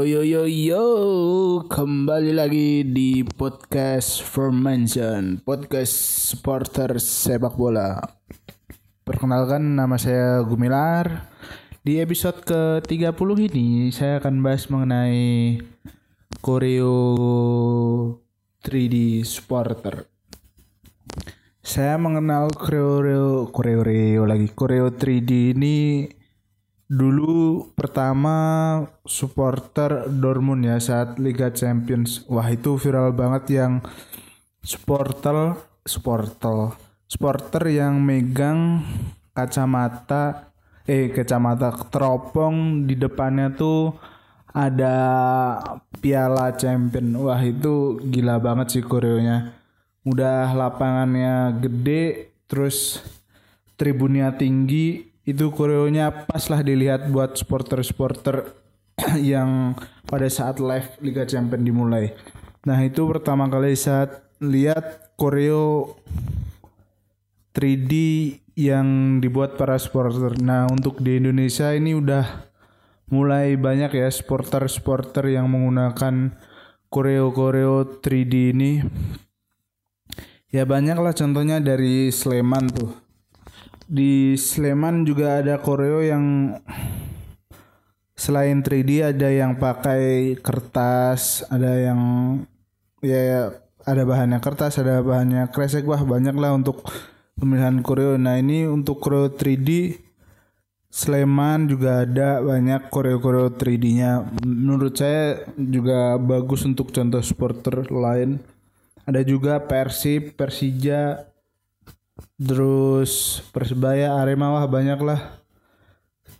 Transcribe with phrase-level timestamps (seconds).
[0.00, 0.84] Yo yo yo yo,
[1.68, 5.92] kembali lagi di podcast Formation, podcast
[6.32, 8.00] supporter sepak bola.
[9.04, 11.28] Perkenalkan nama saya Gumilar.
[11.84, 15.60] Di episode ke-30 ini saya akan bahas mengenai
[16.40, 16.96] koreo
[18.64, 20.08] 3D supporter.
[21.60, 26.08] Saya mengenal koreo koreo lagi koreo 3D ini
[26.90, 28.34] dulu pertama
[29.06, 32.26] supporter Dortmund ya saat Liga Champions.
[32.26, 33.72] Wah, itu viral banget yang
[34.66, 35.54] supporter
[35.86, 36.76] supporter
[37.08, 38.84] supporter yang megang
[39.32, 40.52] kacamata
[40.84, 43.94] eh kacamata teropong di depannya tuh
[44.50, 44.96] ada
[46.02, 47.14] piala champion.
[47.22, 49.54] Wah, itu gila banget sih koreonya.
[50.02, 52.98] Udah lapangannya gede terus
[53.78, 58.50] tribunnya tinggi itu koreonya pas lah dilihat buat supporter-supporter
[59.32, 62.12] yang pada saat live Liga Champions dimulai.
[62.66, 65.96] Nah itu pertama kali saat lihat koreo
[67.56, 67.92] 3D
[68.58, 70.36] yang dibuat para supporter.
[70.40, 72.50] Nah untuk di Indonesia ini udah
[73.10, 76.36] mulai banyak ya supporter-supporter yang menggunakan
[76.92, 78.72] koreo-koreo 3D ini.
[80.50, 83.09] Ya banyak lah contohnya dari Sleman tuh
[83.90, 86.54] di Sleman juga ada koreo yang
[88.14, 92.00] selain 3D ada yang pakai kertas, ada yang
[93.02, 93.50] ya
[93.82, 96.86] ada bahannya kertas, ada bahannya kresek wah banyak lah untuk
[97.34, 98.14] pemilihan koreo.
[98.14, 99.98] Nah ini untuk koreo 3D
[100.90, 104.26] Sleman juga ada banyak koreo-koreo 3D-nya.
[104.42, 108.42] Menurut saya juga bagus untuk contoh supporter lain.
[109.06, 111.29] Ada juga Persib, Persija,
[112.40, 115.20] terus persebaya arema wah banyak lah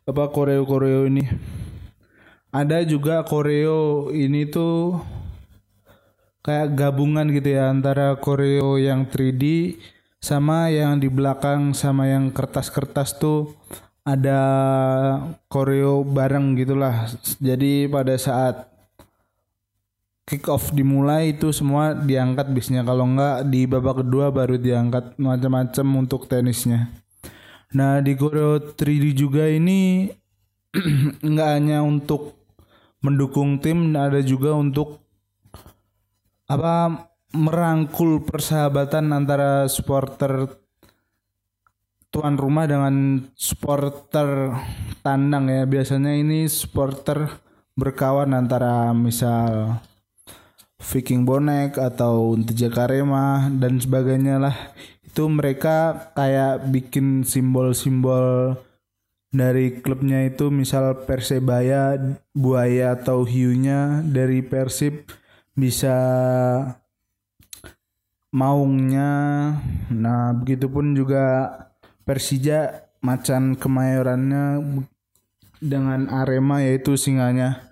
[0.09, 1.29] apa koreo koreo ini.
[2.51, 4.99] Ada juga koreo ini tuh
[6.43, 9.77] kayak gabungan gitu ya antara koreo yang 3D
[10.19, 13.55] sama yang di belakang sama yang kertas-kertas tuh
[14.03, 14.41] ada
[15.47, 17.07] koreo bareng gitulah.
[17.39, 18.70] Jadi pada saat
[20.31, 22.87] kick off dimulai itu semua diangkat bisnya.
[22.87, 26.87] Kalau enggak di babak kedua baru diangkat macam-macam untuk tenisnya.
[27.75, 30.07] Nah di koreo 3D juga ini
[31.27, 32.39] enggak hanya untuk
[33.03, 35.03] mendukung tim ada juga untuk
[36.47, 40.47] apa merangkul persahabatan antara supporter
[42.15, 44.55] tuan rumah dengan supporter
[45.03, 45.67] tandang ya.
[45.67, 47.27] Biasanya ini supporter
[47.75, 49.83] berkawan antara misal
[50.81, 54.57] Viking Bonek atau Jakarema dan sebagainya lah.
[55.05, 58.57] Itu mereka kayak bikin simbol-simbol
[59.31, 61.95] dari klubnya itu misal Persebaya
[62.33, 65.07] buaya atau hiunya dari Persib
[65.53, 65.97] bisa
[68.33, 69.11] maungnya.
[69.93, 71.53] Nah begitupun juga
[72.09, 74.65] Persija macan kemayorannya
[75.61, 77.69] dengan Arema yaitu singanya.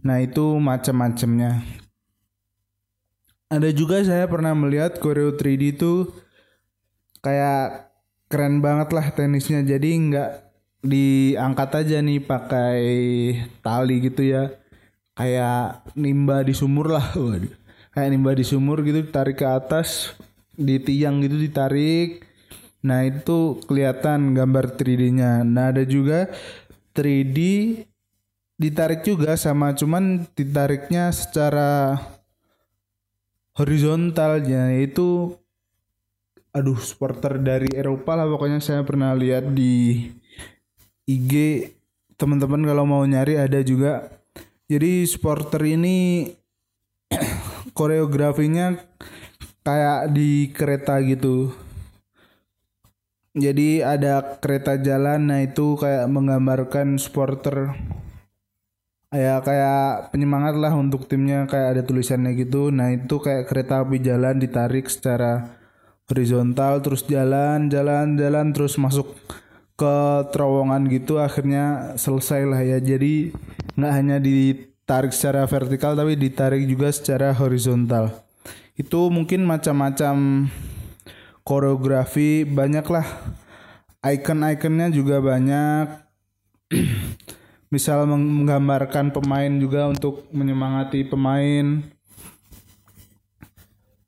[0.00, 1.83] Nah itu macam-macamnya
[3.56, 6.10] ada juga saya pernah melihat koreo 3D itu
[7.22, 7.90] kayak
[8.28, 9.62] keren banget lah tenisnya.
[9.62, 10.30] Jadi nggak
[10.84, 12.82] diangkat aja nih pakai
[13.64, 14.52] tali gitu ya.
[15.14, 17.14] Kayak nimba di sumur lah
[17.94, 20.18] kayak nimba di sumur gitu ditarik ke atas
[20.54, 22.26] di tiang gitu ditarik.
[22.84, 26.28] Nah itu kelihatan gambar 3D-nya nah ada juga
[26.92, 27.38] 3D
[28.54, 31.98] ditarik juga sama cuman ditariknya secara
[33.54, 35.34] horizontalnya itu
[36.54, 38.62] aduh supporter dari Eropa lah pokoknya.
[38.62, 40.06] Saya pernah lihat di
[41.06, 41.32] IG
[42.14, 44.10] teman-teman kalau mau nyari ada juga.
[44.70, 46.30] Jadi supporter ini
[47.78, 48.78] koreografinya
[49.66, 51.52] kayak di kereta gitu.
[53.34, 57.74] Jadi ada kereta jalan nah itu kayak menggambarkan supporter
[59.14, 62.74] ya kayak penyemangat lah untuk timnya kayak ada tulisannya gitu.
[62.74, 65.54] Nah itu kayak kereta api jalan ditarik secara
[66.10, 69.16] horizontal terus jalan jalan jalan terus masuk
[69.74, 69.96] ke
[70.34, 72.82] terowongan gitu akhirnya selesai lah ya.
[72.82, 73.30] Jadi
[73.78, 78.10] nggak hanya ditarik secara vertikal tapi ditarik juga secara horizontal.
[78.74, 80.46] Itu mungkin macam-macam
[81.46, 83.06] koreografi banyak lah
[84.04, 85.86] icon-iconnya juga banyak
[87.74, 91.82] misal menggambarkan pemain juga untuk menyemangati pemain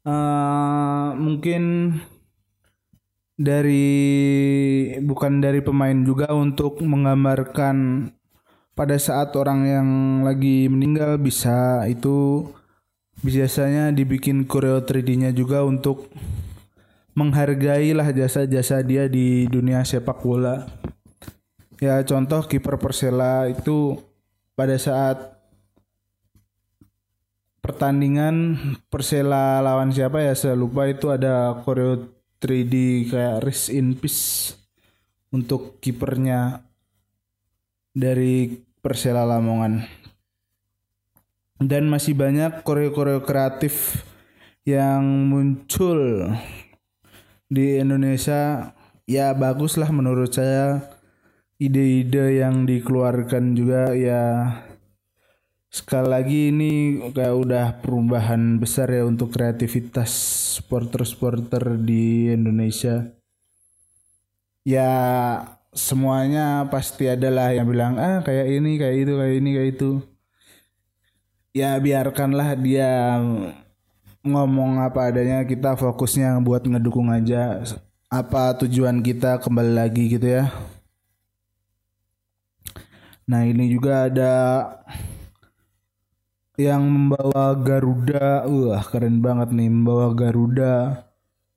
[0.07, 1.63] uh, mungkin
[3.35, 3.91] dari
[5.03, 8.09] bukan dari pemain juga untuk menggambarkan
[8.79, 9.89] pada saat orang yang
[10.23, 12.47] lagi meninggal bisa itu
[13.21, 16.13] biasanya dibikin koreo 3D-nya juga untuk
[17.17, 20.69] menghargai lah jasa-jasa dia di dunia sepak bola.
[21.77, 24.01] Ya contoh kiper Persela itu
[24.57, 25.37] pada saat
[27.61, 28.57] pertandingan
[28.89, 30.89] Persela lawan siapa ya saya lupa.
[30.89, 32.09] Itu ada koreo
[32.41, 34.57] 3D kayak rest in peace
[35.29, 36.65] untuk kipernya
[37.93, 39.85] dari Persela Lamongan.
[41.61, 44.05] Dan masih banyak koreo-koreo kreatif
[44.65, 46.33] yang muncul
[47.53, 48.73] di Indonesia.
[49.07, 50.96] Ya bagus lah menurut saya
[51.57, 54.53] ide-ide yang dikeluarkan juga ya
[55.73, 56.73] sekali lagi ini
[57.13, 60.09] kayak udah perubahan besar ya untuk kreativitas
[60.61, 63.13] supporter-supporter di Indonesia.
[64.67, 64.93] Ya
[65.73, 69.91] semuanya pasti ada lah yang bilang ah kayak ini kayak itu kayak ini kayak itu.
[71.57, 73.17] Ya biarkanlah dia
[74.21, 77.65] ngomong apa adanya kita fokusnya buat ngedukung aja.
[78.13, 80.76] Apa tujuan kita kembali lagi gitu ya
[83.27, 84.35] nah ini juga ada
[86.57, 88.49] yang membawa Garuda.
[88.49, 91.05] Wah keren banget nih membawa Garuda.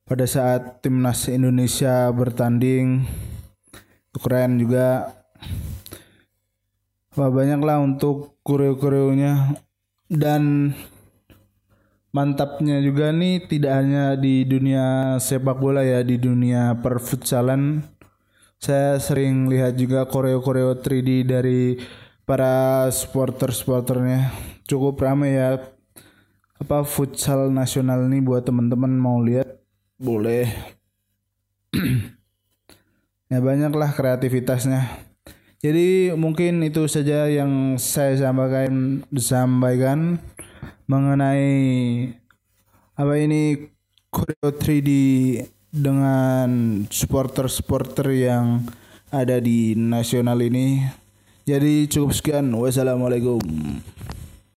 [0.04, 3.08] Pada saat timnas Indonesia bertanding
[4.20, 5.16] keren juga.
[7.16, 9.58] Wah banyak lah untuk koreo-koreonya
[10.06, 10.72] dan
[12.14, 17.82] mantapnya juga nih tidak hanya di dunia sepak bola ya di dunia perfutsalan
[18.60, 21.80] saya sering lihat juga koreo-koreo 3D dari
[22.28, 24.28] para supporter-supporternya.
[24.68, 25.64] Cukup ramai ya.
[26.60, 29.48] Apa futsal nasional ini buat teman-teman mau lihat?
[29.96, 30.52] Boleh.
[33.30, 34.90] Ya banyaklah kreativitasnya.
[35.62, 40.18] Jadi mungkin itu saja yang saya sampaikan sampaikan
[40.90, 41.46] mengenai
[42.98, 43.70] apa ini
[44.10, 44.90] Koreo 3D
[45.70, 48.66] dengan supporter-supporter yang
[49.10, 50.82] ada di nasional ini.
[51.46, 52.50] Jadi cukup sekian.
[52.54, 53.42] Wassalamualaikum.